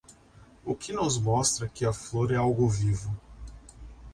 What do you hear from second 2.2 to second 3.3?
é algo vivo?